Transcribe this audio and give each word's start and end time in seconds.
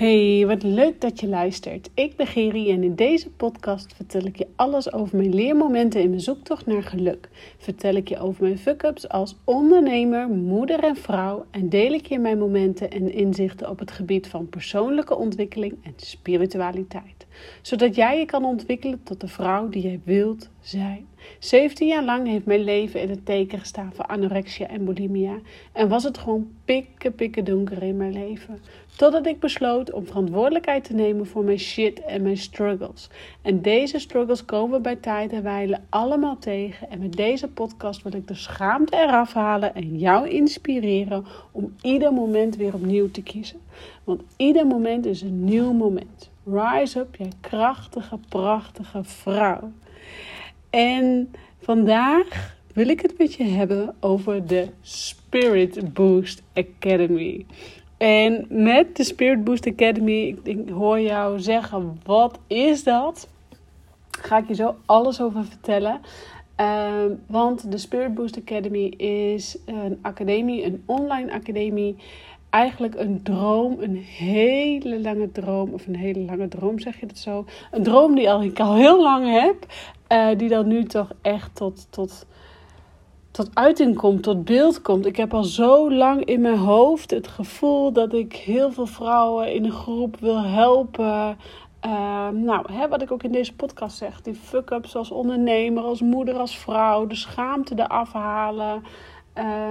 Hey, 0.00 0.46
wat 0.46 0.62
leuk 0.62 1.00
dat 1.00 1.20
je 1.20 1.28
luistert. 1.28 1.90
Ik 1.94 2.16
ben 2.16 2.26
Geri 2.26 2.70
en 2.70 2.82
in 2.82 2.94
deze 2.94 3.30
podcast 3.30 3.94
vertel 3.94 4.24
ik 4.24 4.36
je 4.36 4.46
alles 4.56 4.92
over 4.92 5.16
mijn 5.16 5.34
leermomenten 5.34 6.00
in 6.00 6.08
mijn 6.08 6.20
zoektocht 6.20 6.66
naar 6.66 6.82
geluk. 6.82 7.28
Vertel 7.58 7.94
ik 7.94 8.08
je 8.08 8.18
over 8.18 8.42
mijn 8.42 8.58
fuck-ups 8.58 9.08
als 9.08 9.36
ondernemer, 9.44 10.28
moeder 10.28 10.84
en 10.84 10.96
vrouw 10.96 11.46
en 11.50 11.68
deel 11.68 11.92
ik 11.92 12.06
je 12.06 12.18
mijn 12.18 12.38
momenten 12.38 12.90
en 12.90 13.12
inzichten 13.12 13.70
op 13.70 13.78
het 13.78 13.90
gebied 13.90 14.26
van 14.26 14.48
persoonlijke 14.48 15.16
ontwikkeling 15.16 15.74
en 15.82 15.92
spiritualiteit. 15.96 17.26
Zodat 17.62 17.94
jij 17.94 18.18
je 18.18 18.24
kan 18.24 18.44
ontwikkelen 18.44 19.02
tot 19.02 19.20
de 19.20 19.28
vrouw 19.28 19.68
die 19.68 19.82
jij 19.82 20.00
wilt 20.04 20.50
zijn. 20.60 21.06
17 21.38 21.88
jaar 21.88 22.04
lang 22.04 22.26
heeft 22.26 22.46
mijn 22.46 22.64
leven 22.64 23.00
in 23.00 23.10
het 23.10 23.26
teken 23.26 23.58
gestaan 23.58 23.92
van 23.94 24.06
anorexia 24.06 24.66
en 24.66 24.84
bulimia. 24.84 25.38
En 25.72 25.88
was 25.88 26.04
het 26.04 26.18
gewoon 26.18 26.50
pikke, 26.64 27.10
pikke 27.10 27.42
donker 27.42 27.82
in 27.82 27.96
mijn 27.96 28.12
leven. 28.12 28.60
Totdat 28.96 29.26
ik 29.26 29.40
besloot 29.40 29.92
om 29.92 30.06
verantwoordelijkheid 30.06 30.84
te 30.84 30.94
nemen 30.94 31.26
voor 31.26 31.44
mijn 31.44 31.58
shit 31.58 32.00
en 32.00 32.22
mijn 32.22 32.36
struggles. 32.36 33.08
En 33.42 33.62
deze 33.62 33.98
struggles 33.98 34.44
komen 34.44 34.82
bij 34.82 34.96
tijd 34.96 35.32
en 35.32 35.42
wijle 35.42 35.80
allemaal 35.88 36.38
tegen. 36.38 36.90
En 36.90 36.98
met 36.98 37.12
deze 37.12 37.48
podcast 37.48 38.02
wil 38.02 38.14
ik 38.14 38.28
de 38.28 38.34
schaamte 38.34 38.96
eraf 38.96 39.32
halen 39.32 39.74
en 39.74 39.98
jou 39.98 40.28
inspireren 40.28 41.24
om 41.52 41.74
ieder 41.82 42.12
moment 42.12 42.56
weer 42.56 42.74
opnieuw 42.74 43.10
te 43.10 43.22
kiezen. 43.22 43.60
Want 44.04 44.22
ieder 44.36 44.66
moment 44.66 45.06
is 45.06 45.22
een 45.22 45.44
nieuw 45.44 45.72
moment. 45.72 46.30
Rise 46.44 46.98
up, 46.98 47.16
jij 47.16 47.32
krachtige, 47.40 48.18
prachtige 48.28 49.04
vrouw. 49.04 49.72
En 50.70 51.32
vandaag 51.58 52.56
wil 52.74 52.88
ik 52.88 53.00
het 53.00 53.18
met 53.18 53.34
je 53.34 53.44
hebben 53.44 53.94
over 54.00 54.46
de 54.46 54.68
Spirit 54.80 55.92
Boost 55.94 56.42
Academy. 56.54 57.46
En 57.96 58.46
met 58.48 58.96
de 58.96 59.04
Spirit 59.04 59.44
Boost 59.44 59.66
Academy, 59.66 60.36
ik, 60.42 60.68
hoor 60.68 61.00
jou 61.00 61.40
zeggen, 61.40 62.00
wat 62.04 62.38
is 62.46 62.84
dat? 62.84 63.28
Ga 64.10 64.38
ik 64.38 64.48
je 64.48 64.54
zo 64.54 64.76
alles 64.86 65.20
over 65.20 65.44
vertellen. 65.44 66.00
Uh, 66.60 67.04
want 67.26 67.70
de 67.70 67.78
Spirit 67.78 68.14
Boost 68.14 68.38
Academy 68.38 68.84
is 68.96 69.58
een 69.64 69.98
academie, 70.02 70.64
een 70.64 70.82
online 70.86 71.32
academie. 71.32 71.96
Eigenlijk 72.50 72.94
een 72.94 73.22
droom, 73.22 73.76
een 73.80 73.96
hele 73.96 75.00
lange 75.00 75.32
droom. 75.32 75.72
Of 75.72 75.86
een 75.86 75.96
hele 75.96 76.20
lange 76.20 76.48
droom, 76.48 76.78
zeg 76.78 77.00
je 77.00 77.06
dat 77.06 77.18
zo? 77.18 77.44
Een 77.70 77.82
droom 77.82 78.14
die 78.14 78.44
ik 78.44 78.60
al 78.60 78.74
heel 78.74 79.02
lang 79.02 79.40
heb. 79.40 79.66
Uh, 80.08 80.38
die 80.38 80.48
dan 80.48 80.66
nu 80.68 80.84
toch 80.84 81.10
echt 81.22 81.54
tot, 81.54 81.86
tot 81.90 82.26
tot 83.30 83.50
uiting 83.54 83.96
komt, 83.96 84.22
tot 84.22 84.44
beeld 84.44 84.82
komt. 84.82 85.06
Ik 85.06 85.16
heb 85.16 85.34
al 85.34 85.44
zo 85.44 85.92
lang 85.92 86.24
in 86.24 86.40
mijn 86.40 86.56
hoofd 86.56 87.10
het 87.10 87.28
gevoel 87.28 87.92
dat 87.92 88.12
ik 88.12 88.36
heel 88.36 88.72
veel 88.72 88.86
vrouwen 88.86 89.54
in 89.54 89.64
een 89.64 89.72
groep 89.72 90.16
wil 90.20 90.42
helpen. 90.42 91.36
Uh, 91.86 92.28
nou, 92.28 92.72
hè, 92.72 92.88
wat 92.88 93.02
ik 93.02 93.12
ook 93.12 93.22
in 93.22 93.32
deze 93.32 93.54
podcast 93.54 93.96
zeg, 93.96 94.22
die 94.22 94.34
fuck-ups 94.34 94.96
als 94.96 95.10
ondernemer, 95.10 95.82
als 95.82 96.00
moeder, 96.00 96.34
als 96.34 96.58
vrouw, 96.58 97.06
de 97.06 97.14
schaamte 97.14 97.74
eraf 97.76 98.12
halen. 98.12 98.82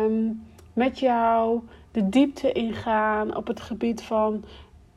Um, 0.03 0.47
met 0.73 0.99
jou 0.99 1.61
de 1.91 2.09
diepte 2.09 2.51
ingaan 2.51 3.35
op 3.35 3.47
het 3.47 3.61
gebied 3.61 4.01
van 4.01 4.43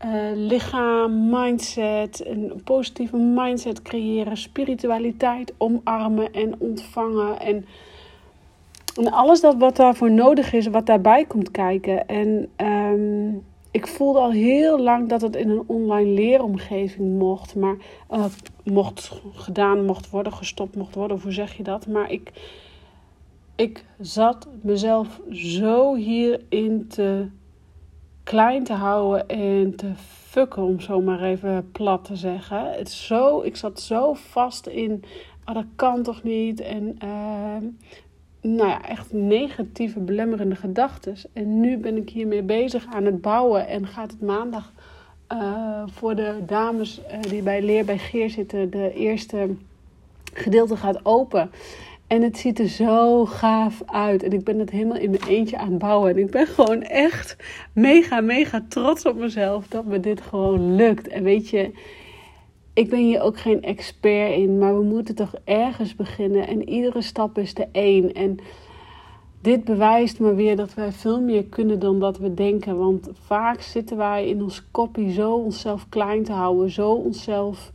uh, 0.04 0.10
lichaam, 0.34 1.30
mindset, 1.30 2.26
een 2.26 2.60
positieve 2.64 3.16
mindset 3.16 3.82
creëren, 3.82 4.36
spiritualiteit 4.36 5.52
omarmen 5.58 6.32
en 6.32 6.54
ontvangen. 6.58 7.40
En 7.40 7.64
en 8.96 9.12
alles 9.12 9.40
dat 9.40 9.56
wat 9.56 9.76
daarvoor 9.76 10.10
nodig 10.10 10.52
is, 10.52 10.66
wat 10.66 10.86
daarbij 10.86 11.24
komt 11.24 11.50
kijken. 11.50 12.08
En 12.08 12.48
um, 12.56 13.44
ik 13.70 13.86
voelde 13.86 14.18
al 14.18 14.30
heel 14.30 14.80
lang 14.80 15.08
dat 15.08 15.20
het 15.20 15.36
in 15.36 15.50
een 15.50 15.62
online 15.66 16.10
leeromgeving 16.10 17.18
mocht. 17.18 17.54
Maar 17.54 17.76
uh, 18.10 18.24
mocht 18.64 19.20
gedaan, 19.32 19.84
mocht 19.84 20.10
worden, 20.10 20.32
gestopt 20.32 20.76
mocht 20.76 20.94
worden. 20.94 21.20
Hoe 21.22 21.32
zeg 21.32 21.56
je 21.56 21.62
dat? 21.62 21.86
Maar 21.86 22.10
ik, 22.10 22.30
ik 23.62 23.84
zat 24.00 24.48
mezelf 24.60 25.20
zo 25.30 25.94
hierin 25.94 26.88
te 26.88 27.26
klein 28.22 28.64
te 28.64 28.72
houden 28.72 29.28
en 29.28 29.76
te 29.76 29.92
fucken, 30.28 30.62
om 30.62 30.80
zo 30.80 31.00
maar 31.00 31.22
even 31.22 31.70
plat 31.72 32.04
te 32.04 32.16
zeggen. 32.16 32.72
Het 32.72 32.90
zo, 32.90 33.40
ik 33.40 33.56
zat 33.56 33.80
zo 33.80 34.14
vast 34.14 34.66
in, 34.66 35.04
oh, 35.44 35.54
dat 35.54 35.64
kan 35.76 36.02
toch 36.02 36.22
niet? 36.22 36.60
En 36.60 36.98
uh, 37.04 37.56
nou 38.40 38.68
ja, 38.68 38.88
echt 38.88 39.12
negatieve, 39.12 40.00
belemmerende 40.00 40.56
gedachten. 40.56 41.16
En 41.32 41.60
nu 41.60 41.78
ben 41.78 41.96
ik 41.96 42.10
hiermee 42.10 42.42
bezig 42.42 42.86
aan 42.86 43.04
het 43.04 43.20
bouwen 43.20 43.68
en 43.68 43.86
gaat 43.86 44.10
het 44.10 44.20
maandag 44.20 44.72
uh, 45.32 45.82
voor 45.86 46.14
de 46.14 46.38
dames 46.46 47.00
uh, 47.00 47.20
die 47.20 47.42
bij 47.42 47.62
Leer 47.62 47.84
bij 47.84 47.98
Geer 47.98 48.30
zitten, 48.30 48.70
de 48.70 48.92
eerste 48.94 49.48
gedeelte 50.32 50.76
gaat 50.76 51.00
open. 51.02 51.50
En 52.12 52.22
het 52.22 52.38
ziet 52.38 52.58
er 52.58 52.68
zo 52.68 53.24
gaaf 53.24 53.82
uit. 53.86 54.22
En 54.22 54.32
ik 54.32 54.44
ben 54.44 54.58
het 54.58 54.70
helemaal 54.70 54.96
in 54.96 55.10
mijn 55.10 55.22
eentje 55.28 55.58
aan 55.58 55.70
het 55.70 55.78
bouwen. 55.78 56.10
En 56.10 56.18
ik 56.18 56.30
ben 56.30 56.46
gewoon 56.46 56.82
echt 56.82 57.36
mega, 57.72 58.20
mega 58.20 58.64
trots 58.68 59.06
op 59.06 59.16
mezelf 59.16 59.66
dat 59.68 59.84
me 59.84 60.00
dit 60.00 60.20
gewoon 60.20 60.76
lukt. 60.76 61.08
En 61.08 61.22
weet 61.22 61.48
je, 61.48 61.70
ik 62.72 62.90
ben 62.90 62.98
hier 62.98 63.20
ook 63.20 63.38
geen 63.38 63.62
expert 63.62 64.36
in, 64.36 64.58
maar 64.58 64.78
we 64.78 64.84
moeten 64.84 65.14
toch 65.14 65.34
ergens 65.44 65.96
beginnen. 65.96 66.46
En 66.46 66.68
iedere 66.68 67.02
stap 67.02 67.38
is 67.38 67.54
de 67.54 67.66
één. 67.72 68.12
En 68.12 68.38
dit 69.40 69.64
bewijst 69.64 70.20
maar 70.20 70.34
weer 70.34 70.56
dat 70.56 70.74
wij 70.74 70.92
veel 70.92 71.20
meer 71.20 71.44
kunnen 71.44 71.78
dan 71.78 72.00
dat 72.00 72.18
we 72.18 72.34
denken. 72.34 72.78
Want 72.78 73.08
vaak 73.12 73.60
zitten 73.60 73.96
wij 73.96 74.28
in 74.28 74.42
ons 74.42 74.70
kopie 74.70 75.12
zo 75.12 75.32
onszelf 75.32 75.88
klein 75.88 76.24
te 76.24 76.32
houden, 76.32 76.70
zo 76.70 76.92
onszelf 76.92 77.72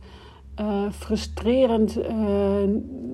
uh, 0.60 0.82
frustrerend 0.90 1.98
uh, 1.98 2.06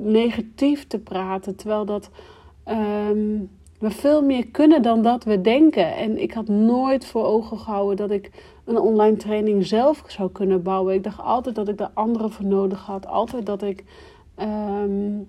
negatief 0.03 0.87
te 0.87 0.99
praten. 0.99 1.57
Terwijl 1.57 1.85
dat. 1.85 2.11
Um, 2.69 3.51
we 3.85 3.91
veel 3.91 4.23
meer 4.23 4.47
kunnen 4.47 4.83
dan 4.83 5.03
dat 5.03 5.25
we 5.25 5.41
denken. 5.41 5.97
En 5.97 6.23
ik 6.23 6.33
had 6.33 6.49
nooit 6.49 7.07
voor 7.07 7.25
ogen 7.25 7.59
gehouden 7.59 7.97
dat 7.97 8.11
ik 8.11 8.31
een 8.65 8.79
online 8.79 9.17
training 9.17 9.67
zelf 9.67 10.05
zou 10.07 10.31
kunnen 10.31 10.63
bouwen. 10.63 10.95
Ik 10.95 11.03
dacht 11.03 11.21
altijd 11.21 11.55
dat 11.55 11.69
ik 11.69 11.79
daar 11.79 11.91
anderen 11.95 12.31
voor 12.31 12.45
nodig 12.45 12.81
had. 12.81 13.07
Altijd 13.07 13.47
dat 13.47 13.63
ik, 13.63 13.85
um, 14.39 15.29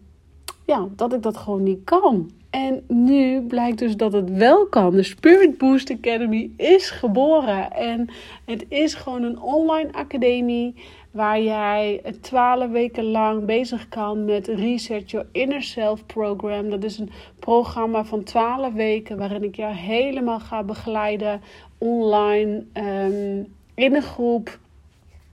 ja, 0.66 0.88
dat 0.96 1.14
ik 1.14 1.22
dat 1.22 1.38
gewoon 1.38 1.64
niet 1.64 1.84
kan. 1.84 2.32
En 2.50 2.84
nu 2.88 3.42
blijkt 3.42 3.80
dus 3.80 3.98
dat 3.98 4.14
het 4.14 4.32
wel 4.32 4.68
kan. 4.68 4.92
De 4.92 5.04
Spirit 5.04 5.58
Boost 5.58 5.92
Academy 5.92 6.52
is 6.58 6.90
geboren. 6.90 7.72
En 7.72 8.10
het 8.46 8.66
is 8.68 8.94
gewoon 8.94 9.24
een 9.24 9.42
online 9.42 9.94
academie 9.94 10.76
waar 11.16 11.42
jij 11.42 12.02
twaalf 12.22 12.72
weken 12.72 13.04
lang 13.04 13.46
bezig 13.46 13.88
kan 13.90 14.26
met 14.26 14.48
Reset 14.48 15.12
Your 15.12 15.28
Inner 15.32 15.64
Self 15.64 16.06
Program. 16.06 16.70
Dat 16.70 16.84
is 16.84 17.00
een 17.00 17.12
programma 17.40 18.06
van 18.06 18.24
twaalf 18.24 18.74
weken 18.74 19.18
waarin 19.18 19.44
ik 19.44 19.56
jou 19.56 19.74
helemaal 19.74 20.40
ga 20.40 20.64
begeleiden 20.64 21.42
online 21.78 22.64
um, 22.74 23.54
in 23.76 23.96
een 23.96 24.02
groep. 24.02 24.60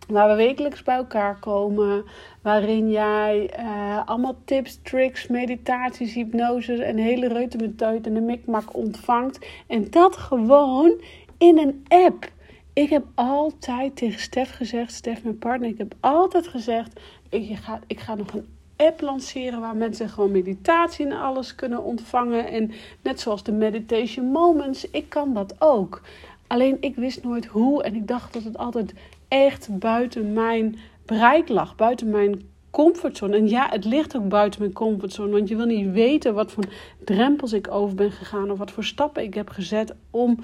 Waar 0.08 0.28
we 0.28 0.34
wekelijks 0.34 0.82
bij 0.82 0.96
elkaar 0.96 1.38
komen. 1.38 2.04
Waarin 2.42 2.90
jij 2.90 3.50
uh, 3.58 4.06
allemaal 4.06 4.36
tips, 4.44 4.78
tricks, 4.82 5.26
meditaties, 5.26 6.14
hypnoses 6.14 6.78
en 6.78 6.96
hele 6.96 7.28
reutemeteut 7.28 8.06
en 8.06 8.14
de 8.14 8.20
mikmak 8.20 8.76
ontvangt. 8.76 9.46
En 9.66 9.90
dat 9.90 10.16
gewoon 10.16 11.00
in 11.38 11.58
een 11.58 11.84
app. 11.88 12.30
Ik 12.74 12.88
heb 12.88 13.04
altijd 13.14 13.96
tegen 13.96 14.20
Stef 14.20 14.54
gezegd, 14.54 14.92
Stef 14.92 15.22
mijn 15.22 15.38
partner, 15.38 15.68
ik 15.68 15.78
heb 15.78 15.94
altijd 16.00 16.48
gezegd, 16.48 17.00
ik 17.28 17.56
ga, 17.56 17.80
ik 17.86 18.00
ga 18.00 18.14
nog 18.14 18.32
een 18.32 18.46
app 18.76 19.00
lanceren 19.00 19.60
waar 19.60 19.76
mensen 19.76 20.08
gewoon 20.08 20.30
meditatie 20.30 21.06
en 21.06 21.12
alles 21.12 21.54
kunnen 21.54 21.82
ontvangen. 21.82 22.48
En 22.48 22.72
net 23.02 23.20
zoals 23.20 23.42
de 23.42 23.52
Meditation 23.52 24.26
Moments, 24.26 24.90
ik 24.90 25.08
kan 25.08 25.34
dat 25.34 25.54
ook. 25.58 26.02
Alleen 26.46 26.76
ik 26.80 26.96
wist 26.96 27.22
nooit 27.22 27.46
hoe 27.46 27.82
en 27.82 27.94
ik 27.94 28.08
dacht 28.08 28.32
dat 28.32 28.44
het 28.44 28.58
altijd 28.58 28.94
echt 29.28 29.78
buiten 29.78 30.32
mijn 30.32 30.78
bereik 31.06 31.48
lag, 31.48 31.76
buiten 31.76 32.10
mijn 32.10 32.42
comfortzone. 32.70 33.36
En 33.36 33.48
ja, 33.48 33.68
het 33.70 33.84
ligt 33.84 34.16
ook 34.16 34.28
buiten 34.28 34.60
mijn 34.60 34.72
comfortzone, 34.72 35.32
want 35.32 35.48
je 35.48 35.56
wil 35.56 35.66
niet 35.66 35.90
weten 35.90 36.34
wat 36.34 36.52
voor 36.52 36.64
drempels 37.04 37.52
ik 37.52 37.70
over 37.70 37.94
ben 37.94 38.12
gegaan 38.12 38.50
of 38.50 38.58
wat 38.58 38.70
voor 38.70 38.84
stappen 38.84 39.22
ik 39.22 39.34
heb 39.34 39.48
gezet 39.48 39.94
om 40.10 40.38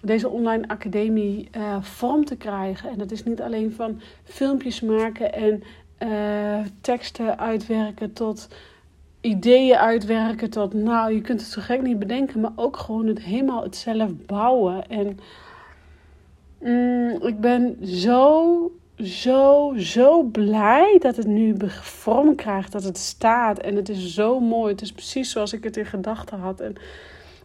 deze 0.00 0.28
online 0.28 0.68
academie 0.68 1.48
uh, 1.56 1.82
vorm 1.82 2.24
te 2.24 2.36
krijgen. 2.36 2.90
En 2.90 2.98
dat 2.98 3.10
is 3.10 3.24
niet 3.24 3.40
alleen 3.40 3.72
van 3.72 4.00
filmpjes 4.24 4.80
maken 4.80 5.32
en 5.32 5.62
uh, 5.98 6.66
teksten 6.80 7.38
uitwerken 7.38 8.12
tot 8.12 8.48
ideeën 9.20 9.76
uitwerken 9.76 10.50
tot, 10.50 10.74
nou, 10.74 11.14
je 11.14 11.20
kunt 11.20 11.40
het 11.40 11.50
zo 11.50 11.60
gek 11.60 11.82
niet 11.82 11.98
bedenken, 11.98 12.40
maar 12.40 12.52
ook 12.56 12.76
gewoon 12.76 13.06
het 13.06 13.22
helemaal 13.22 13.62
het 13.62 13.76
zelf 13.76 14.10
bouwen. 14.26 14.88
En 14.88 15.18
mm, 16.58 17.26
ik 17.26 17.40
ben 17.40 17.86
zo, 17.86 18.72
zo, 18.96 19.72
zo 19.76 20.22
blij 20.22 20.96
dat 20.98 21.16
het 21.16 21.26
nu 21.26 21.54
vorm 21.68 22.34
krijgt, 22.34 22.72
dat 22.72 22.84
het 22.84 22.98
staat. 22.98 23.58
En 23.58 23.76
het 23.76 23.88
is 23.88 24.14
zo 24.14 24.40
mooi. 24.40 24.72
Het 24.72 24.82
is 24.82 24.92
precies 24.92 25.30
zoals 25.30 25.52
ik 25.52 25.64
het 25.64 25.76
in 25.76 25.86
gedachten 25.86 26.38
had. 26.38 26.60
En 26.60 26.74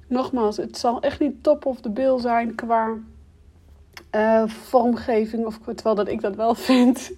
nogmaals, 0.08 0.58
het 0.58 0.78
zal 0.78 1.02
echt 1.02 1.20
niet 1.20 1.44
top 1.44 1.66
of 1.66 1.82
de 1.82 1.90
bill 1.90 2.20
zijn 2.20 2.56
qua 2.56 2.94
uh, 4.16 4.48
vormgeving, 4.48 5.46
of 5.46 5.58
terwijl 5.58 5.96
dat 5.96 6.08
ik 6.08 6.22
dat 6.22 6.36
wel 6.36 6.56
vind, 6.70 7.12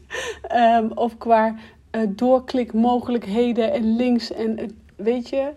um, 0.55 0.91
of 0.91 1.17
qua 1.17 1.55
uh, 1.91 2.01
doorklikmogelijkheden 2.09 3.73
en 3.73 3.95
links 3.95 4.31
en 4.31 4.77
weet 4.95 5.29
je, 5.29 5.53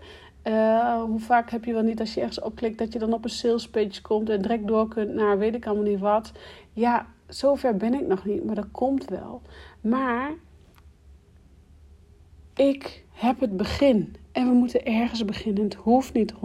hoe 1.05 1.19
vaak 1.19 1.49
heb 1.49 1.65
je 1.65 1.73
wel 1.73 1.81
niet 1.81 1.99
als 1.99 2.13
je 2.13 2.19
ergens 2.19 2.41
opklikt 2.41 2.77
dat 2.77 2.93
je 2.93 2.99
dan 2.99 3.13
op 3.13 3.23
een 3.23 3.29
salespage 3.29 4.01
komt 4.01 4.29
en 4.29 4.41
direct 4.41 4.67
door 4.67 4.87
kunt 4.87 5.13
naar 5.13 5.37
weet 5.37 5.55
ik 5.55 5.65
allemaal 5.65 5.83
niet 5.83 5.99
wat. 5.99 6.31
Ja, 6.73 7.05
zover 7.27 7.75
ben 7.75 7.93
ik 7.93 8.07
nog 8.07 8.25
niet, 8.25 8.45
maar 8.45 8.55
dat 8.55 8.71
komt 8.71 9.09
wel. 9.09 9.41
Maar 9.81 10.31
ik 12.55 13.03
heb 13.11 13.39
het 13.39 13.57
begin. 13.57 14.15
En 14.31 14.47
we 14.47 14.53
moeten 14.53 14.85
ergens 14.85 15.25
beginnen. 15.25 15.63
Het 15.63 15.73
hoeft 15.73 16.13
niet 16.13 16.33
100% 16.33 16.37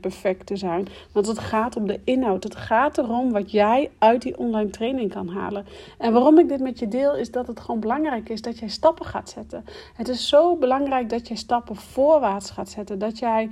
perfect 0.00 0.46
te 0.46 0.56
zijn. 0.56 0.88
Want 1.12 1.26
het 1.26 1.38
gaat 1.38 1.76
om 1.76 1.86
de 1.86 2.00
inhoud. 2.04 2.44
Het 2.44 2.56
gaat 2.56 2.98
erom 2.98 3.32
wat 3.32 3.50
jij 3.50 3.90
uit 3.98 4.22
die 4.22 4.38
online 4.38 4.70
training 4.70 5.12
kan 5.12 5.28
halen. 5.28 5.66
En 5.98 6.12
waarom 6.12 6.38
ik 6.38 6.48
dit 6.48 6.60
met 6.60 6.78
je 6.78 6.88
deel, 6.88 7.16
is 7.16 7.30
dat 7.30 7.46
het 7.46 7.60
gewoon 7.60 7.80
belangrijk 7.80 8.28
is 8.28 8.42
dat 8.42 8.58
jij 8.58 8.68
stappen 8.68 9.06
gaat 9.06 9.30
zetten. 9.30 9.64
Het 9.94 10.08
is 10.08 10.28
zo 10.28 10.56
belangrijk 10.56 11.08
dat 11.10 11.28
jij 11.28 11.36
stappen 11.36 11.76
voorwaarts 11.76 12.50
gaat 12.50 12.68
zetten. 12.68 12.98
Dat 12.98 13.18
jij. 13.18 13.48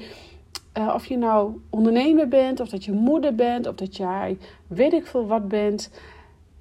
Uh, 0.79 0.93
of 0.95 1.07
je 1.07 1.17
nou 1.17 1.61
ondernemer 1.71 2.29
bent, 2.29 2.61
of 2.61 2.69
dat 2.69 2.85
je 2.85 2.93
moeder 2.93 3.35
bent, 3.35 3.67
of 3.67 3.75
dat 3.75 3.97
jij 3.97 4.39
weet 4.67 4.93
ik 4.93 5.07
veel 5.07 5.27
wat 5.27 5.49
bent. 5.49 5.91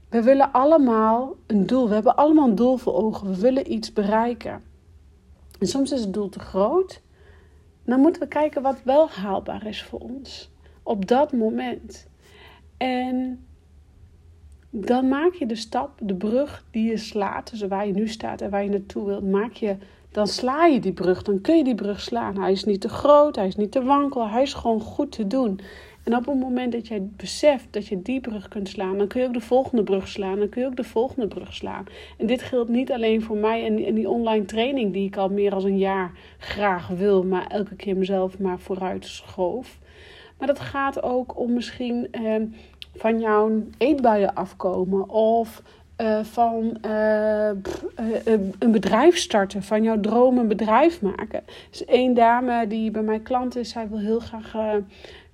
We 0.10 0.24
willen 0.24 0.52
allemaal 0.52 1.36
een 1.48 1.66
doel. 1.66 1.88
We 1.88 1.94
hebben 1.94 2.16
allemaal 2.16 2.48
een 2.48 2.56
doel 2.56 2.78
voor 2.78 2.94
ogen. 2.94 3.28
We 3.30 3.40
willen 3.40 3.72
iets 3.72 3.94
bereiken. 3.94 4.62
En 5.60 5.68
soms 5.68 5.92
is 5.92 6.02
het 6.02 6.14
doel 6.14 6.30
te 6.30 6.40
groot. 6.40 7.02
Dan 7.86 8.00
moeten 8.00 8.22
we 8.22 8.28
kijken 8.28 8.62
wat 8.62 8.84
wel 8.84 9.10
haalbaar 9.10 9.66
is 9.66 9.84
voor 9.84 10.00
ons. 10.00 10.52
Op 10.84 11.08
dat 11.08 11.32
moment. 11.32 12.08
En 12.78 13.46
dan 14.70 15.08
maak 15.08 15.34
je 15.34 15.46
de 15.46 15.56
stap, 15.56 15.92
de 16.02 16.16
brug 16.16 16.66
die 16.72 16.90
je 16.90 16.98
slaat, 16.98 17.46
tussen 17.46 17.70
waar 17.70 17.88
je 17.88 17.94
nu 17.94 18.08
staat 18.08 18.42
en 18.42 18.50
waar 18.50 18.64
je 18.64 18.70
naartoe 18.70 19.06
wilt, 19.06 19.24
maak 19.24 19.54
je, 19.54 19.78
dan 20.12 20.28
sla 20.28 20.66
je 20.66 20.80
die 20.80 20.94
brug. 20.94 21.22
Dan 21.22 21.42
kun 21.42 21.58
je 21.58 21.64
die 21.64 21.76
brug 21.76 22.02
slaan. 22.02 22.42
Hij 22.42 22.52
is 22.52 22.64
niet 22.64 22.82
te 22.82 22.90
groot, 22.90 23.36
hij 23.36 23.48
is 23.48 23.56
niet 23.56 23.72
te 23.72 23.84
wankel, 23.84 24.30
hij 24.30 24.42
is 24.42 24.54
gewoon 24.54 24.82
goed 24.82 25.12
te 25.12 25.28
doen. 25.28 25.60
En 26.04 26.16
op 26.16 26.26
het 26.26 26.40
moment 26.40 26.72
dat 26.72 26.88
jij 26.88 27.02
beseft 27.16 27.68
dat 27.70 27.88
je 27.88 28.02
die 28.02 28.20
brug 28.20 28.48
kunt 28.48 28.70
slaan, 28.70 28.98
dan 28.98 29.08
kun 29.08 29.22
je 29.22 29.28
ook 29.28 29.34
de 29.34 29.40
volgende 29.40 29.84
brug 29.84 30.08
slaan. 30.08 30.40
Dan 30.40 30.50
kun 30.50 30.62
je 30.62 30.68
ook 30.68 30.76
de 30.76 30.84
volgende 30.84 31.28
brug 31.28 31.54
slaan. 31.54 31.86
En 32.18 32.28
dit 32.28 32.42
geldt 32.42 32.70
niet 32.70 32.92
alleen 32.92 33.22
voor 33.22 33.38
mij 33.38 33.66
en, 33.66 33.94
die, 33.94 34.10
online 34.10 34.46
training 34.46 34.94
die 34.94 35.08
ik 35.08 35.18
al 35.18 35.30
meer 35.30 35.50
dan 35.50 35.66
een 35.66 35.78
jaar 35.78 36.12
graag 36.38 36.88
wil, 36.88 37.24
maar 37.24 37.48
elke 37.48 37.76
keer 37.76 37.98
mezelf 37.98 38.40
maar 38.40 38.60
vooruit 38.60 39.06
schoof. 39.06 39.80
Maar 40.38 40.48
dat 40.48 40.60
gaat 40.60 41.04
ook 41.04 41.40
om 41.40 41.54
misschien 41.54 42.08
eh, 42.12 42.36
van 42.96 43.20
jouw 43.20 43.64
eetbuien 43.78 44.34
afkomen 44.34 45.10
of 45.10 45.62
uh, 46.02 46.24
van 46.24 46.78
uh, 46.86 47.50
een 48.60 48.72
bedrijf 48.72 49.18
starten, 49.18 49.64
van 49.64 49.84
jouw 49.84 50.00
droom 50.00 50.38
een 50.38 50.48
bedrijf 50.48 51.02
maken. 51.02 51.44
Dus 51.70 51.86
één 51.86 52.14
dame 52.14 52.68
die 52.68 52.92
bij 52.92 53.02
mijn 53.02 53.24
klant 53.24 53.56
is, 53.56 53.70
zij 53.70 53.90
wil 53.90 54.00
heel 54.00 54.20
graag 54.20 54.56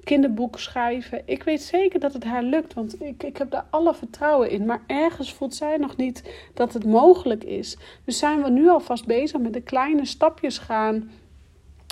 kinderboek 0.03 0.59
schrijven. 0.59 1.21
Ik 1.25 1.43
weet 1.43 1.61
zeker 1.61 1.99
dat 1.99 2.13
het 2.13 2.23
haar 2.23 2.43
lukt, 2.43 2.73
want 2.73 3.01
ik, 3.01 3.23
ik 3.23 3.37
heb 3.37 3.51
daar 3.51 3.65
alle 3.69 3.93
vertrouwen 3.93 4.49
in. 4.49 4.65
Maar 4.65 4.81
ergens 4.87 5.33
voelt 5.33 5.55
zij 5.55 5.77
nog 5.77 5.95
niet 5.95 6.33
dat 6.53 6.73
het 6.73 6.85
mogelijk 6.85 7.43
is. 7.43 7.77
Dus 8.05 8.17
zijn 8.17 8.43
we 8.43 8.49
nu 8.49 8.69
alvast 8.69 9.05
bezig 9.05 9.39
met 9.39 9.53
de 9.53 9.61
kleine 9.61 10.05
stapjes 10.05 10.57
gaan 10.57 11.11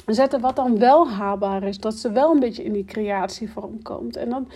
zetten 0.06 0.42
wat 0.42 0.56
dan 0.56 0.80
wel 0.80 1.09
haalbaar 1.09 1.63
is. 1.63 1.80
Dat 1.80 1.95
ze 1.95 2.12
wel 2.12 2.31
een 2.31 2.39
beetje 2.39 2.63
in 2.63 2.74
die 2.74 2.86
creatievorm 2.86 3.81
komt. 3.81 4.15
En 4.15 4.30
dan 4.30 4.50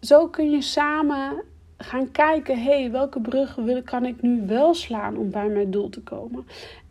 zo 0.00 0.28
kun 0.28 0.50
je 0.50 0.62
samen 0.62 1.42
gaan 1.78 2.10
kijken, 2.10 2.62
hey, 2.62 2.90
welke 2.90 3.20
bruggen 3.20 3.84
kan 3.84 4.04
ik 4.04 4.22
nu 4.22 4.46
wel 4.46 4.74
slaan 4.74 5.16
om 5.16 5.30
bij 5.30 5.48
mijn 5.48 5.70
doel 5.70 5.88
te 5.88 6.00
komen? 6.00 6.46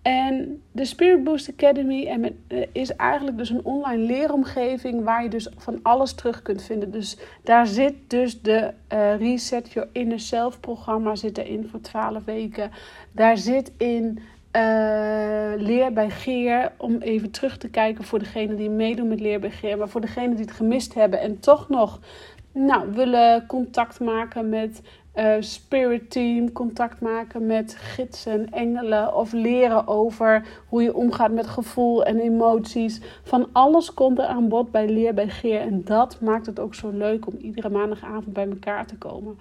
En 0.06 0.62
de 0.72 0.86
Spirit 0.86 1.24
Boost 1.24 1.50
Academy 1.50 2.08
en 2.08 2.44
uh, 2.48 2.66
is 2.72 2.96
eigenlijk 2.96 3.38
dus 3.38 3.50
een 3.50 3.64
online 3.66 4.04
leeromgeving 4.04 5.04
waar 5.04 5.24
je 5.24 5.30
dus 5.30 5.50
van 5.58 5.80
alles 5.82 6.14
terug 6.14 6.42
kunt 6.42 6.64
vinden. 6.64 6.92
Dus 6.92 7.18
daar 7.44 7.68
zit 7.68 7.94
dus 8.08 8.42
de 8.42 8.74
uh, 8.94 9.18
Reset 9.18 9.72
Your 9.72 9.90
Inner 9.92 10.20
Self 10.20 10.60
programma 10.60 11.16
zit 11.16 11.38
erin 11.38 11.68
voor 11.72 11.81
12 11.81 12.24
weken. 12.26 12.72
Daar 13.12 13.38
zit 13.38 13.72
in 13.78 14.20
uh, 14.56 14.62
Leer 15.58 15.94
bij 15.94 16.10
Geer, 16.10 16.72
om 16.78 16.98
even 16.98 17.31
terug 17.31 17.58
te 17.58 17.70
kijken 17.70 18.04
voor 18.04 18.20
degene 18.20 18.56
die 18.56 18.70
meedoen 18.70 19.08
met 19.08 19.20
Leer 19.20 19.40
bij 19.40 19.52
Geer. 19.52 19.78
Maar 19.78 19.90
voor 19.90 20.02
degene 20.02 20.36
die 20.36 20.46
het 20.46 20.56
gemist 20.56 20.94
hebben 20.94 21.20
en 21.20 21.40
toch 21.40 21.70
nog 21.70 22.00
nou, 22.56 22.92
willen 22.92 23.46
contact 23.46 24.00
maken 24.00 24.50
met 24.50 24.81
uh, 25.16 25.36
spirit 25.40 26.12
team, 26.12 26.52
contact 26.52 27.02
maken 27.02 27.46
met 27.46 27.75
gidsen, 27.75 28.52
engelen 28.52 29.16
of 29.16 29.31
leren 29.31 29.88
over 29.88 30.48
hoe 30.68 30.84
je 30.84 30.96
omgaat 30.96 31.31
met 31.31 31.48
gevoel 31.48 32.06
en 32.06 32.19
emoties. 32.19 33.02
Van 33.24 33.48
alles 33.52 33.94
komt 33.94 34.19
er 34.19 34.25
aan 34.25 34.48
bod 34.48 34.72
bij 34.72 34.88
Leer 34.88 35.13
bij 35.13 35.30
Geer 35.30 35.62
en 35.62 35.84
dat 35.84 36.22
maakt 36.22 36.46
het 36.46 36.60
ook 36.60 36.75
zo 36.75 36.90
leuk 36.90 37.28
om 37.28 37.38
iedere 37.38 37.69
maandagavond 37.69 38.34
bij 38.34 38.50
elkaar 38.50 38.86
te 38.86 38.98
komen. 38.98 39.38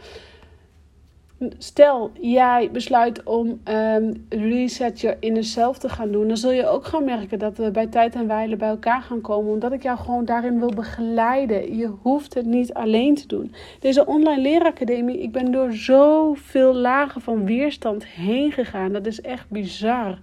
Stel, 1.58 2.10
jij 2.20 2.70
besluit 2.72 3.22
om 3.22 3.60
um, 3.64 4.26
Reset 4.28 5.00
Your 5.00 5.16
Inner 5.20 5.44
Self 5.44 5.78
te 5.78 5.88
gaan 5.88 6.12
doen. 6.12 6.28
Dan 6.28 6.36
zul 6.36 6.50
je 6.50 6.66
ook 6.66 6.84
gaan 6.84 7.04
merken 7.04 7.38
dat 7.38 7.56
we 7.56 7.70
bij 7.70 7.86
tijd 7.86 8.14
en 8.14 8.26
wijle 8.26 8.56
bij 8.56 8.68
elkaar 8.68 9.02
gaan 9.02 9.20
komen. 9.20 9.52
Omdat 9.52 9.72
ik 9.72 9.82
jou 9.82 9.98
gewoon 9.98 10.24
daarin 10.24 10.58
wil 10.58 10.72
begeleiden. 10.74 11.76
Je 11.76 11.86
hoeft 12.02 12.34
het 12.34 12.46
niet 12.46 12.74
alleen 12.74 13.14
te 13.14 13.26
doen. 13.26 13.54
Deze 13.80 14.06
online 14.06 14.42
leeracademie, 14.42 15.22
ik 15.22 15.32
ben 15.32 15.52
door 15.52 15.72
zoveel 15.72 16.74
lagen 16.74 17.20
van 17.20 17.44
weerstand 17.44 18.06
heen 18.06 18.52
gegaan. 18.52 18.92
Dat 18.92 19.06
is 19.06 19.20
echt 19.20 19.50
bizar. 19.50 20.18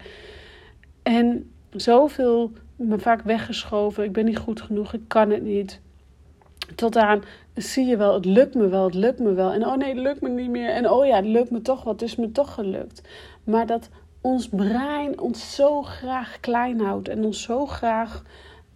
En 1.04 1.52
zoveel 1.72 2.52
me 2.76 3.00
vaak 3.00 3.22
weggeschoven. 3.22 4.04
Ik 4.04 4.12
ben 4.12 4.26
niet 4.26 4.38
goed 4.38 4.62
genoeg, 4.62 4.94
ik 4.94 5.08
kan 5.08 5.30
het 5.30 5.44
niet. 5.44 5.82
Tot 6.76 6.98
aan, 6.98 7.24
zie 7.56 7.86
je 7.86 7.98
wel, 7.98 8.14
het 8.14 8.26
lukt 8.26 8.56
me 8.56 8.68
wel, 8.68 8.84
het 8.84 8.94
lukt 8.94 9.20
me 9.20 9.34
wel. 9.34 9.52
En 9.52 9.66
oh 9.66 9.76
nee, 9.76 9.90
het 9.90 9.98
lukt 9.98 10.22
me 10.22 10.30
niet 10.30 10.50
meer. 10.50 10.70
En 10.70 10.90
oh 10.90 11.06
ja, 11.06 11.16
het 11.16 11.26
lukt 11.26 11.52
me 11.52 11.62
toch 11.62 11.84
wel, 11.84 11.94
het 11.94 12.02
is 12.02 12.16
me 12.16 12.32
toch 12.32 12.54
gelukt. 12.54 13.02
Maar 13.44 13.66
dat 13.66 13.90
ons 14.22 14.50
brein 14.50 15.20
ons 15.20 15.56
zo 15.56 15.82
graag 15.82 16.40
klein 16.40 16.80
houdt 16.80 17.08
en 17.08 17.26
ons 17.26 17.42
zo 17.42 17.66
graag 17.66 18.24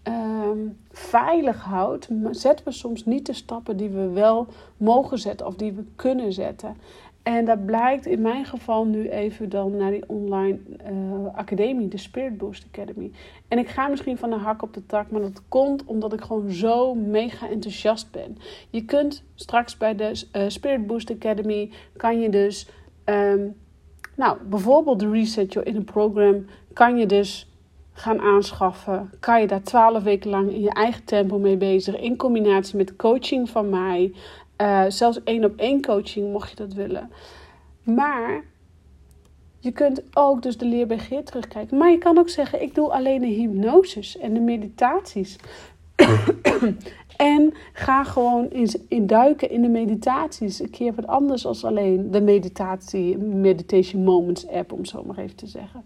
ehm, 0.04 0.60
veilig 0.92 1.64
houdt, 1.64 2.08
zetten 2.32 2.66
we 2.66 2.72
soms 2.72 3.06
niet 3.06 3.26
de 3.26 3.34
stappen 3.34 3.78
die 3.78 3.90
we 3.90 4.10
wel 4.10 4.48
mogen 4.78 5.18
zetten 5.18 5.48
of 5.48 5.56
die 5.56 5.74
we 5.74 5.84
kunnen 5.96 6.34
zetten. 6.34 6.78
En 7.26 7.46
dat 7.46 7.66
blijkt 7.66 8.06
in 8.06 8.22
mijn 8.22 8.46
geval 8.46 8.86
nu 8.86 9.10
even 9.10 9.50
dan 9.50 9.78
naar 9.78 9.92
die 9.92 10.04
online 10.08 10.60
uh, 10.92 11.36
academie, 11.36 11.88
de 11.88 11.98
Spirit 11.98 12.38
Boost 12.38 12.66
Academy. 12.72 13.12
En 13.48 13.58
ik 13.58 13.68
ga 13.68 13.88
misschien 13.88 14.18
van 14.18 14.30
de 14.30 14.36
hak 14.36 14.62
op 14.62 14.74
de 14.74 14.86
tak, 14.86 15.12
maar 15.12 15.22
dat 15.22 15.42
komt 15.48 15.86
omdat 15.86 16.14
ik 16.14 16.22
gewoon 16.22 16.52
zo 16.52 16.94
mega 16.94 17.50
enthousiast 17.50 18.12
ben. 18.12 18.38
Je 18.70 18.86
kunt 18.86 19.24
straks 19.36 19.78
bij 19.78 19.96
de 19.96 20.24
uh, 20.36 20.44
Spirit 20.48 20.88
Boost 20.88 21.12
Academy, 21.12 21.72
kan 21.98 22.20
je 22.20 22.30
dus, 22.30 22.70
um, 23.06 23.56
nou 24.16 24.38
bijvoorbeeld 24.44 25.00
de 25.00 25.10
Reset 25.10 25.54
Your 25.54 25.68
Inner 25.68 25.84
Program, 25.84 26.46
kan 26.74 26.98
je 26.98 27.06
dus 27.06 27.50
gaan 27.94 28.22
aanschaffen. 28.22 29.10
Kan 29.20 29.42
je 29.42 29.48
daar 29.48 29.64
twaalf 29.64 30.04
weken 30.04 30.30
lang 30.30 30.52
in 30.52 30.62
je 30.62 30.74
eigen 30.74 31.04
tempo 31.04 31.40
mee 31.40 31.58
bezig, 31.58 32.00
in 32.00 32.18
combinatie 32.18 32.78
met 32.78 32.96
coaching 32.96 33.50
van 33.50 33.70
mij. 33.70 34.14
Uh, 34.62 34.84
zelfs 34.88 35.24
één 35.24 35.44
op 35.44 35.58
één 35.58 35.82
coaching 35.82 36.32
mocht 36.32 36.50
je 36.50 36.56
dat 36.56 36.74
willen. 36.74 37.12
Maar 37.84 38.44
je 39.60 39.72
kunt 39.72 40.02
ook 40.14 40.42
dus 40.42 40.58
de 40.58 40.66
leer 40.66 40.88
bij 40.88 41.00
Geert 41.00 41.26
terugkijken. 41.26 41.78
Maar 41.78 41.92
je 41.92 41.98
kan 41.98 42.18
ook 42.18 42.30
zeggen, 42.30 42.62
ik 42.62 42.76
doe 42.76 42.92
alleen 42.92 43.22
de 43.22 43.28
hypnoses 43.28 44.18
en 44.18 44.34
de 44.34 44.40
meditaties. 44.40 45.36
en 47.18 47.54
ga 47.74 48.04
gewoon 48.04 48.50
in, 48.88 49.08
duiken 49.08 49.50
in 49.50 49.62
de 49.62 49.70
meditaties. 49.70 50.60
Een 50.60 50.70
keer 50.70 50.94
wat 50.94 51.08
anders 51.08 51.46
als 51.46 51.64
alleen 51.64 52.12
de 52.12 52.22
meditatie, 52.22 53.18
Meditation 53.18 54.04
Moments 54.04 54.48
app, 54.48 54.72
om 54.72 54.86
zo 54.86 55.04
maar 55.04 55.18
even 55.18 55.36
te 55.36 55.48
zeggen. 55.48 55.84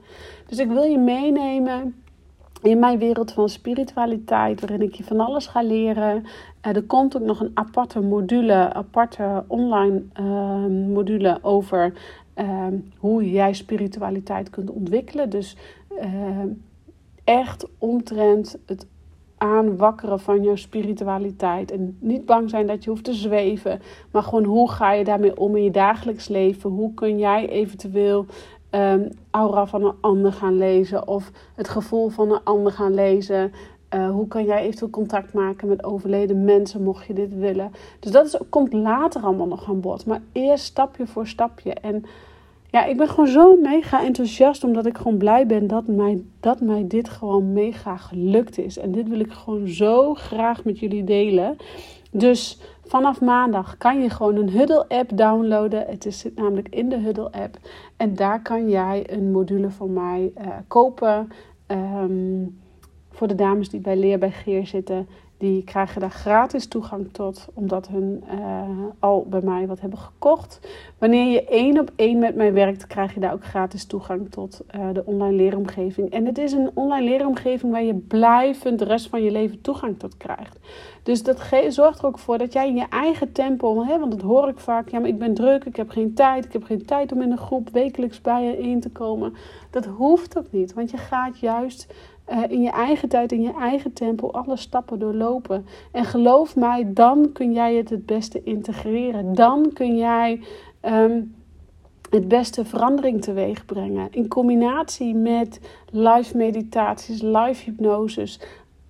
Dus 0.47 0.57
ik 0.57 0.67
wil 0.67 0.83
je 0.83 0.97
meenemen 0.97 2.03
in 2.61 2.79
mijn 2.79 2.99
wereld 2.99 3.31
van 3.31 3.49
spiritualiteit, 3.49 4.59
waarin 4.59 4.81
ik 4.81 4.95
je 4.95 5.03
van 5.03 5.19
alles 5.19 5.47
ga 5.47 5.61
leren. 5.61 6.15
Uh, 6.15 6.75
er 6.75 6.83
komt 6.83 7.15
ook 7.15 7.23
nog 7.23 7.39
een 7.39 7.51
aparte 7.53 7.99
module, 7.99 8.73
aparte 8.73 9.43
online 9.47 10.03
uh, 10.19 10.65
module 10.93 11.39
over 11.41 11.93
uh, 12.35 12.67
hoe 12.97 13.31
jij 13.31 13.53
spiritualiteit 13.53 14.49
kunt 14.49 14.71
ontwikkelen. 14.71 15.29
Dus 15.29 15.57
ehm, 15.99 16.47
echt 17.23 17.67
omtrent 17.77 18.57
het 18.65 18.87
aanwakkeren 19.37 20.19
van 20.19 20.43
jouw 20.43 20.55
spiritualiteit. 20.55 21.71
En 21.71 21.97
niet 21.99 22.25
bang 22.25 22.49
zijn 22.49 22.67
dat 22.67 22.83
je 22.83 22.89
hoeft 22.89 23.03
te 23.03 23.13
zweven, 23.13 23.81
maar 24.11 24.23
gewoon 24.23 24.43
hoe 24.43 24.71
ga 24.71 24.91
je 24.93 25.03
daarmee 25.03 25.37
om 25.37 25.55
in 25.55 25.63
je 25.63 25.71
dagelijks 25.71 26.27
leven? 26.27 26.69
Hoe 26.69 26.93
kun 26.93 27.17
jij 27.17 27.49
eventueel 27.49 28.25
um, 28.71 29.09
aura 29.31 29.65
van 29.65 29.83
een 29.83 29.95
ander 30.01 30.33
gaan 30.33 30.57
lezen 30.57 31.07
of 31.07 31.31
het 31.55 31.69
gevoel 31.69 32.09
van 32.09 32.31
een 32.31 32.43
ander 32.43 32.71
gaan 32.71 32.93
lezen. 32.93 33.51
Uh, 33.95 34.09
hoe 34.09 34.27
kan 34.27 34.45
jij 34.45 34.61
eventueel 34.61 34.89
contact 34.89 35.33
maken 35.33 35.67
met 35.67 35.83
overleden 35.83 36.43
mensen, 36.43 36.83
mocht 36.83 37.05
je 37.05 37.13
dit 37.13 37.35
willen? 37.35 37.71
Dus 37.99 38.11
dat 38.11 38.25
is, 38.25 38.38
komt 38.49 38.73
later 38.73 39.21
allemaal 39.21 39.47
nog 39.47 39.69
aan 39.69 39.81
bod. 39.81 40.05
Maar 40.05 40.21
eerst 40.31 40.63
stapje 40.63 41.07
voor 41.07 41.27
stapje. 41.27 41.73
En 41.73 42.05
ja, 42.71 42.85
ik 42.85 42.97
ben 42.97 43.09
gewoon 43.09 43.27
zo 43.27 43.55
mega 43.55 44.03
enthousiast, 44.03 44.63
omdat 44.63 44.85
ik 44.85 44.97
gewoon 44.97 45.17
blij 45.17 45.45
ben 45.45 45.67
dat 45.67 45.88
mij, 45.88 46.23
dat 46.39 46.61
mij 46.61 46.88
dit 46.88 47.09
gewoon 47.09 47.53
mega 47.53 47.97
gelukt 47.97 48.57
is. 48.57 48.77
En 48.77 48.91
dit 48.91 49.07
wil 49.07 49.19
ik 49.19 49.31
gewoon 49.31 49.67
zo 49.67 50.13
graag 50.13 50.63
met 50.63 50.79
jullie 50.79 51.03
delen. 51.03 51.57
Dus 52.09 52.59
vanaf 52.85 53.21
maandag 53.21 53.77
kan 53.77 54.01
je 54.01 54.09
gewoon 54.09 54.35
een 54.35 54.49
Huddle-app 54.49 55.17
downloaden. 55.17 55.85
Het 55.87 56.05
zit 56.09 56.35
namelijk 56.35 56.69
in 56.69 56.89
de 56.89 56.97
Huddle-app. 56.97 57.57
En 57.97 58.15
daar 58.15 58.41
kan 58.41 58.69
jij 58.69 59.13
een 59.13 59.31
module 59.31 59.69
van 59.69 59.93
mij 59.93 60.31
uh, 60.37 60.47
kopen. 60.67 61.29
Um, 61.67 62.59
voor 63.11 63.27
de 63.27 63.35
dames 63.35 63.69
die 63.69 63.79
bij 63.79 63.97
Leer 63.97 64.19
bij 64.19 64.31
Geer 64.31 64.67
zitten, 64.67 65.07
die 65.39 65.63
krijgen 65.63 66.01
daar 66.01 66.12
gratis 66.12 66.67
toegang 66.67 67.10
tot, 67.12 67.48
omdat 67.53 67.88
hun 67.88 68.24
uh, 68.34 68.62
al 69.00 69.25
bij 69.29 69.41
mij 69.41 69.67
wat 69.67 69.79
hebben 69.79 70.00
gekocht. 70.00 70.60
Wanneer 70.98 71.31
je 71.31 71.46
één 71.46 71.79
op 71.79 71.91
één 71.96 72.19
met 72.19 72.36
mij 72.36 72.53
werkt, 72.53 72.88
krijg 72.88 73.13
je 73.13 73.19
daar 73.19 73.34
ook 73.34 73.46
gratis 73.46 73.86
toegang 73.86 74.31
tot 74.31 74.62
uh, 74.75 74.88
de 74.93 75.05
online 75.05 75.36
leeromgeving. 75.36 76.12
En 76.12 76.25
het 76.25 76.38
is 76.38 76.51
een 76.51 76.72
online 76.74 77.10
leeromgeving 77.10 77.72
waar 77.72 77.84
je 77.84 77.93
blijvend 77.93 78.79
de 78.79 78.86
rest 78.86 79.10
van 79.10 79.24
je 79.24 79.31
leven 79.31 79.62
toegang 79.62 80.00
tot 80.00 80.17
krijgt. 80.17 80.60
Dus 81.03 81.24
dat 81.24 81.50
zorgt 81.67 82.00
er 82.00 82.05
ook 82.05 82.19
voor 82.19 82.38
dat 82.38 82.53
jij 82.53 82.67
in 82.67 82.75
je 82.75 82.88
eigen 82.89 83.31
tempo, 83.31 83.86
hè, 83.86 84.00
want 84.00 84.12
dat 84.12 84.22
hoor 84.22 84.48
ik 84.48 84.60
vaak, 84.60 84.89
ja, 84.89 85.00
maar 85.00 85.10
ik 85.10 85.19
ben 85.19 85.34
druk, 85.34 85.65
ik 85.65 85.75
heb 85.75 85.89
geen 85.89 86.13
tijd, 86.13 86.46
ik 86.46 86.53
heb 86.53 86.63
geen 86.63 86.86
tijd 86.86 87.12
om 87.12 87.22
in 87.22 87.31
een 87.31 87.38
groep 87.38 87.69
wekelijks 87.69 88.22
bij 88.22 88.43
je 88.43 88.58
in 88.58 88.79
te 88.79 88.89
komen. 88.89 89.34
Dat 89.69 89.86
hoeft 89.86 90.38
ook 90.38 90.51
niet, 90.51 90.74
want 90.74 90.91
je 90.91 90.98
gaat 90.98 91.39
juist 91.39 91.93
uh, 92.31 92.43
in 92.48 92.62
je 92.62 92.69
eigen 92.69 93.09
tijd, 93.09 93.31
in 93.31 93.41
je 93.41 93.53
eigen 93.53 93.93
tempo, 93.93 94.27
alle 94.27 94.57
stappen 94.57 95.00
doorlopen. 95.00 95.65
En 95.91 96.05
geloof 96.05 96.55
mij, 96.55 96.93
dan 96.93 97.31
kun 97.33 97.53
jij 97.53 97.75
het 97.75 97.89
het 97.89 98.05
beste 98.05 98.43
integreren. 98.43 99.33
Dan 99.36 99.74
kun 99.74 99.98
jij 99.98 100.41
um, 100.86 101.36
het 102.09 102.27
beste 102.27 102.65
verandering 102.65 103.21
teweeg 103.21 103.65
brengen. 103.65 104.07
In 104.12 104.27
combinatie 104.27 105.15
met 105.15 105.59
live 105.91 106.38
meditaties, 106.38 107.21
live 107.21 107.63
hypnoses. 107.63 108.39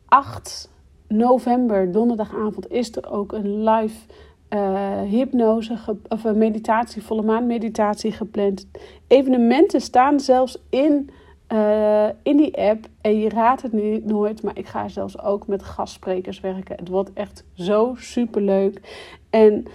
8 0.06 0.70
november, 1.08 1.92
donderdagavond, 1.92 2.72
is 2.72 2.96
er 2.96 3.12
ook 3.12 3.32
een 3.32 3.64
live 3.64 4.06
uh, 4.50 5.02
hypnose 5.02 5.78
of 6.08 6.24
een 6.24 6.38
meditatie, 6.38 7.04
volle 7.04 7.22
maan 7.22 7.48
meditatie 7.48 8.12
gepland. 8.12 8.68
Evenementen 9.08 9.82
staan 9.82 10.20
zelfs 10.20 10.58
in 10.70 11.10
uh, 11.54 12.08
in 12.24 12.38
die 12.38 12.58
app. 12.58 12.86
En 13.02 13.20
je 13.20 13.30
raadt 13.30 13.62
het 13.62 13.72
nu 13.72 14.02
nooit, 14.06 14.44
maar 14.44 14.58
ik 14.58 14.68
ga 14.68 14.88
zelfs 14.88 15.22
ook 15.22 15.48
met 15.48 15.64
gastsprekers 15.64 16.40
werken. 16.40 16.76
Het 16.76 16.88
wordt 16.88 17.14
echt 17.14 17.46
zo 17.54 17.94
super 17.98 18.42
leuk. 18.42 18.82
En 19.30 19.66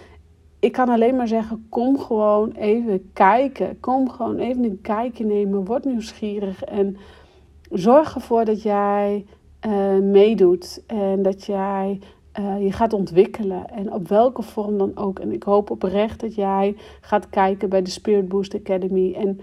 ik 0.58 0.72
kan 0.72 0.88
alleen 0.88 1.16
maar 1.16 1.28
zeggen: 1.28 1.66
kom 1.68 1.98
gewoon 1.98 2.52
even 2.52 3.10
kijken. 3.12 3.80
Kom 3.80 4.10
gewoon 4.10 4.38
even 4.38 4.64
een 4.64 4.80
kijkje 4.82 5.24
nemen. 5.24 5.64
Word 5.64 5.84
nieuwsgierig. 5.84 6.64
En 6.64 6.96
zorg 7.70 8.14
ervoor 8.14 8.44
dat 8.44 8.62
jij 8.62 9.26
uh, 9.66 9.98
meedoet. 9.98 10.82
En 10.86 11.22
dat 11.22 11.44
jij 11.44 12.00
uh, 12.40 12.62
je 12.64 12.72
gaat 12.72 12.92
ontwikkelen. 12.92 13.70
En 13.70 13.92
op 13.92 14.08
welke 14.08 14.42
vorm 14.42 14.78
dan 14.78 14.92
ook. 14.94 15.18
En 15.18 15.32
ik 15.32 15.42
hoop 15.42 15.70
oprecht 15.70 16.20
dat 16.20 16.34
jij 16.34 16.76
gaat 17.00 17.28
kijken 17.28 17.68
bij 17.68 17.82
de 17.82 17.90
Spirit 17.90 18.28
Boost 18.28 18.54
Academy. 18.54 19.14
En 19.14 19.40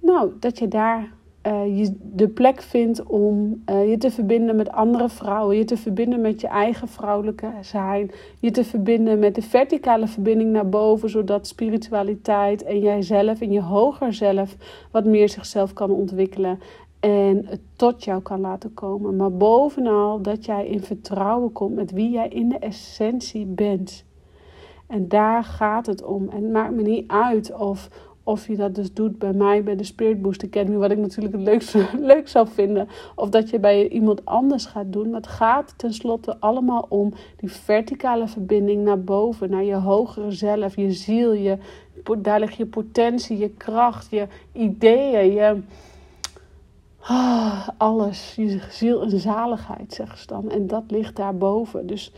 nou, 0.00 0.32
dat 0.40 0.58
je 0.58 0.68
daar 0.68 1.12
uh, 1.46 1.78
je 1.78 1.96
de 2.00 2.28
plek 2.28 2.62
vindt 2.62 3.02
om 3.02 3.62
uh, 3.70 3.90
je 3.90 3.96
te 3.96 4.10
verbinden 4.10 4.56
met 4.56 4.70
andere 4.70 5.08
vrouwen, 5.08 5.56
je 5.56 5.64
te 5.64 5.76
verbinden 5.76 6.20
met 6.20 6.40
je 6.40 6.46
eigen 6.46 6.88
vrouwelijke 6.88 7.52
zijn, 7.60 8.10
je 8.38 8.50
te 8.50 8.64
verbinden 8.64 9.18
met 9.18 9.34
de 9.34 9.42
verticale 9.42 10.06
verbinding 10.06 10.50
naar 10.50 10.68
boven, 10.68 11.10
zodat 11.10 11.46
spiritualiteit 11.46 12.62
en 12.62 12.78
jijzelf 12.78 13.40
en 13.40 13.52
je 13.52 13.62
hoger 13.62 14.14
zelf 14.14 14.56
wat 14.90 15.04
meer 15.04 15.28
zichzelf 15.28 15.72
kan 15.72 15.90
ontwikkelen 15.90 16.58
en 17.00 17.46
het 17.46 17.60
tot 17.76 18.04
jou 18.04 18.22
kan 18.22 18.40
laten 18.40 18.74
komen. 18.74 19.16
Maar 19.16 19.32
bovenal 19.32 20.22
dat 20.22 20.44
jij 20.44 20.66
in 20.66 20.80
vertrouwen 20.80 21.52
komt 21.52 21.74
met 21.74 21.92
wie 21.92 22.10
jij 22.10 22.28
in 22.28 22.48
de 22.48 22.58
essentie 22.58 23.46
bent. 23.46 24.04
En 24.86 25.08
daar 25.08 25.44
gaat 25.44 25.86
het 25.86 26.02
om. 26.02 26.28
En 26.28 26.42
het 26.42 26.52
maakt 26.52 26.74
me 26.74 26.82
niet 26.82 27.10
uit 27.10 27.54
of 27.58 27.88
of 28.24 28.46
je 28.46 28.56
dat 28.56 28.74
dus 28.74 28.92
doet 28.92 29.18
bij 29.18 29.32
mij, 29.32 29.62
bij 29.62 29.76
de 29.76 29.84
Spirit 29.84 30.22
Boost 30.22 30.44
Academy, 30.44 30.76
wat 30.76 30.90
ik 30.90 30.98
natuurlijk 30.98 31.34
het 31.34 31.42
leukste, 31.42 31.86
leuk 32.12 32.28
zou 32.28 32.48
vinden. 32.48 32.88
Of 33.14 33.28
dat 33.28 33.50
je 33.50 33.58
bij 33.58 33.88
iemand 33.88 34.24
anders 34.24 34.66
gaat 34.66 34.92
doen. 34.92 35.10
Maar 35.10 35.20
het 35.20 35.30
gaat 35.30 35.74
tenslotte 35.76 36.36
allemaal 36.38 36.86
om 36.88 37.12
die 37.36 37.52
verticale 37.52 38.28
verbinding 38.28 38.84
naar 38.84 39.00
boven, 39.00 39.50
naar 39.50 39.64
je 39.64 39.74
hogere 39.74 40.30
zelf, 40.30 40.76
je 40.76 40.92
ziel. 40.92 41.32
Je, 41.32 41.58
daar 42.18 42.40
ligt 42.40 42.56
je 42.56 42.66
potentie, 42.66 43.38
je 43.38 43.50
kracht, 43.50 44.10
je 44.10 44.26
ideeën, 44.52 45.32
je. 45.32 45.60
Ah, 47.02 47.68
alles, 47.76 48.34
je 48.36 48.60
ziel 48.70 49.02
en 49.02 49.20
zaligheid, 49.20 49.92
zeggen 49.92 50.18
ze 50.18 50.26
dan. 50.26 50.50
En 50.50 50.66
dat 50.66 50.82
ligt 50.88 51.16
daarboven. 51.16 51.86
Dus 51.86 52.12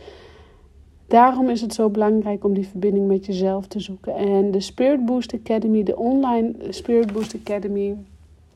Daarom 1.13 1.49
is 1.49 1.61
het 1.61 1.73
zo 1.73 1.89
belangrijk 1.89 2.43
om 2.43 2.53
die 2.53 2.67
verbinding 2.67 3.07
met 3.07 3.25
jezelf 3.25 3.67
te 3.67 3.79
zoeken. 3.79 4.15
En 4.15 4.51
de 4.51 4.59
Spirit 4.59 5.05
Boost 5.05 5.33
Academy, 5.33 5.83
de 5.83 5.97
online 5.97 6.53
Spirit 6.69 7.13
Boost 7.13 7.35
Academy, 7.35 7.97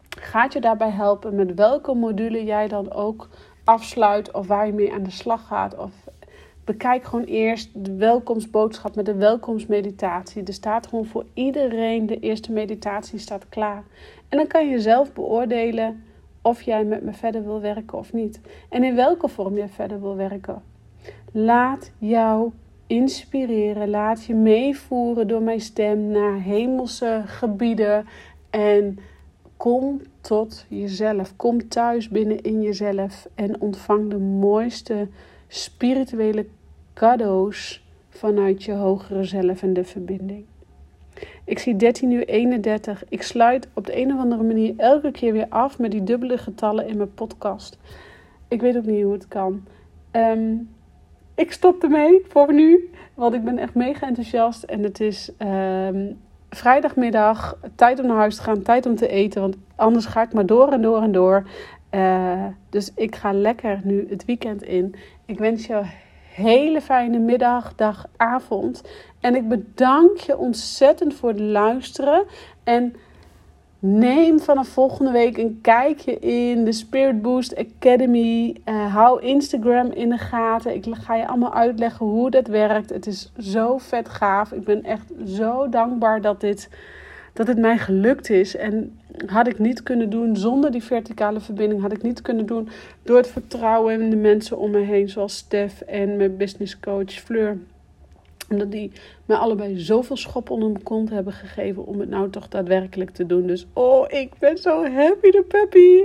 gaat 0.09 0.53
je 0.53 0.61
daarbij 0.61 0.89
helpen 0.89 1.35
met 1.35 1.53
welke 1.53 1.93
module 1.93 2.43
jij 2.43 2.67
dan 2.67 2.91
ook 2.91 3.29
afsluit 3.63 4.31
of 4.31 4.47
waar 4.47 4.65
je 4.65 4.73
mee 4.73 4.93
aan 4.93 5.03
de 5.03 5.11
slag 5.11 5.47
gaat. 5.47 5.77
Of 5.77 5.91
bekijk 6.63 7.03
gewoon 7.03 7.25
eerst 7.25 7.69
de 7.73 7.95
welkomstboodschap 7.95 8.95
met 8.95 9.05
de 9.05 9.15
welkomstmeditatie. 9.15 10.43
Er 10.43 10.53
staat 10.53 10.87
gewoon 10.87 11.05
voor 11.05 11.25
iedereen, 11.33 12.05
de 12.05 12.19
eerste 12.19 12.51
meditatie 12.51 13.19
staat 13.19 13.49
klaar. 13.49 13.83
En 14.29 14.37
dan 14.37 14.47
kan 14.47 14.69
je 14.69 14.79
zelf 14.79 15.13
beoordelen 15.13 16.03
of 16.41 16.61
jij 16.61 16.83
met 16.83 17.03
me 17.03 17.13
verder 17.13 17.43
wil 17.43 17.61
werken 17.61 17.97
of 17.97 18.13
niet. 18.13 18.39
En 18.69 18.83
in 18.83 18.95
welke 18.95 19.27
vorm 19.27 19.55
jij 19.55 19.69
verder 19.69 20.01
wil 20.01 20.15
werken. 20.15 20.61
Laat 21.39 21.91
jou 21.97 22.51
inspireren. 22.87 23.89
Laat 23.89 24.25
je 24.25 24.33
meevoeren 24.33 25.27
door 25.27 25.41
mijn 25.41 25.61
stem 25.61 26.07
naar 26.07 26.41
hemelse 26.41 27.21
gebieden. 27.25 28.05
En 28.49 28.99
kom 29.57 30.01
tot 30.21 30.65
jezelf. 30.67 31.35
Kom 31.35 31.67
thuis 31.67 32.09
binnen 32.09 32.41
in 32.41 32.61
jezelf. 32.61 33.27
En 33.35 33.61
ontvang 33.61 34.09
de 34.09 34.17
mooiste 34.17 35.07
spirituele 35.47 36.45
cadeaus 36.93 37.85
vanuit 38.09 38.63
je 38.63 38.73
hogere 38.73 39.23
zelf 39.23 39.61
en 39.63 39.73
de 39.73 39.83
verbinding. 39.83 40.45
Ik 41.43 41.59
zie 41.59 41.75
13 41.75 42.11
uur 42.11 42.27
31. 42.27 43.03
Ik 43.09 43.21
sluit 43.21 43.67
op 43.73 43.85
de 43.85 44.01
een 44.01 44.13
of 44.13 44.19
andere 44.19 44.43
manier 44.43 44.73
elke 44.77 45.11
keer 45.11 45.33
weer 45.33 45.47
af 45.49 45.79
met 45.79 45.91
die 45.91 46.03
dubbele 46.03 46.37
getallen 46.37 46.87
in 46.87 46.97
mijn 46.97 47.13
podcast. 47.13 47.77
Ik 48.47 48.61
weet 48.61 48.77
ook 48.77 48.85
niet 48.85 49.03
hoe 49.03 49.13
het 49.13 49.27
kan. 49.27 49.63
Um, 50.11 50.75
ik 51.43 51.51
stop 51.51 51.83
ermee 51.83 52.25
voor 52.27 52.53
nu. 52.53 52.91
Want 53.13 53.33
ik 53.33 53.43
ben 53.43 53.57
echt 53.57 53.73
mega 53.73 54.07
enthousiast. 54.07 54.63
En 54.63 54.83
het 54.83 54.99
is 54.99 55.31
ehm, 55.37 56.11
vrijdagmiddag. 56.49 57.57
Tijd 57.75 57.99
om 57.99 58.07
naar 58.07 58.17
huis 58.17 58.35
te 58.35 58.41
gaan. 58.41 58.61
Tijd 58.61 58.85
om 58.85 58.95
te 58.95 59.07
eten. 59.07 59.41
Want 59.41 59.55
anders 59.75 60.05
ga 60.05 60.21
ik 60.21 60.33
maar 60.33 60.45
door 60.45 60.71
en 60.71 60.81
door 60.81 61.01
en 61.01 61.11
door. 61.11 61.47
Uh, 61.91 62.45
dus 62.69 62.91
ik 62.95 63.15
ga 63.15 63.33
lekker 63.33 63.79
nu 63.83 64.07
het 64.09 64.25
weekend 64.25 64.63
in. 64.63 64.95
Ik 65.25 65.37
wens 65.37 65.65
je 65.65 65.81
hele 66.33 66.81
fijne 66.81 67.19
middag, 67.19 67.75
dag, 67.75 68.07
avond. 68.17 68.83
En 69.19 69.35
ik 69.35 69.47
bedank 69.47 70.17
je 70.17 70.37
ontzettend 70.37 71.13
voor 71.13 71.29
het 71.29 71.39
luisteren. 71.39 72.23
En 72.63 72.95
Neem 73.79 74.39
vanaf 74.39 74.67
volgende 74.67 75.11
week 75.11 75.37
een 75.37 75.59
kijkje 75.61 76.19
in 76.19 76.65
de 76.65 76.71
Spirit 76.71 77.21
Boost 77.21 77.55
Academy. 77.55 78.55
Uh, 78.65 78.93
hou 78.93 79.21
Instagram 79.21 79.91
in 79.91 80.09
de 80.09 80.17
gaten. 80.17 80.75
Ik 80.75 80.85
ga 80.91 81.15
je 81.15 81.27
allemaal 81.27 81.53
uitleggen 81.53 82.05
hoe 82.05 82.29
dat 82.29 82.47
werkt. 82.47 82.89
Het 82.89 83.07
is 83.07 83.31
zo 83.37 83.77
vet 83.77 84.09
gaaf. 84.09 84.51
Ik 84.51 84.63
ben 84.63 84.83
echt 84.83 85.11
zo 85.25 85.69
dankbaar 85.69 86.21
dat 86.21 86.41
dit 86.41 86.69
dat 87.33 87.47
het 87.47 87.57
mij 87.57 87.77
gelukt 87.77 88.29
is. 88.29 88.55
En 88.55 88.99
had 89.25 89.47
ik 89.47 89.59
niet 89.59 89.83
kunnen 89.83 90.09
doen 90.09 90.35
zonder 90.35 90.71
die 90.71 90.83
verticale 90.83 91.39
verbinding. 91.39 91.81
Had 91.81 91.91
ik 91.91 92.01
niet 92.01 92.21
kunnen 92.21 92.45
doen 92.45 92.69
door 93.03 93.17
het 93.17 93.27
vertrouwen 93.27 94.01
in 94.01 94.09
de 94.09 94.15
mensen 94.15 94.57
om 94.57 94.71
me 94.71 94.79
heen. 94.79 95.09
Zoals 95.09 95.37
Stef 95.37 95.81
en 95.81 96.17
mijn 96.17 96.37
business 96.37 96.79
coach 96.79 97.11
Fleur 97.11 97.57
omdat 98.49 98.71
die 98.71 98.91
mij 99.25 99.37
allebei 99.37 99.79
zoveel 99.79 100.17
schop 100.17 100.49
onder 100.49 100.69
mijn 100.69 100.83
kont 100.83 101.09
hebben 101.09 101.33
gegeven 101.33 101.85
om 101.85 101.99
het 101.99 102.09
nou 102.09 102.29
toch 102.29 102.47
daadwerkelijk 102.47 103.09
te 103.09 103.25
doen. 103.25 103.47
Dus 103.47 103.67
oh, 103.73 104.05
ik 104.09 104.31
ben 104.39 104.57
zo 104.57 104.85
happy 104.85 105.31
de 105.31 105.43
puppy. 105.47 106.01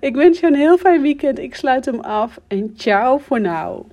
Ik 0.00 0.14
wens 0.14 0.40
je 0.40 0.46
een 0.46 0.54
heel 0.54 0.78
fijn 0.78 1.02
weekend. 1.02 1.38
Ik 1.38 1.54
sluit 1.54 1.84
hem 1.84 2.00
af 2.00 2.40
en 2.46 2.72
ciao 2.76 3.18
voor 3.18 3.40
nu. 3.40 3.86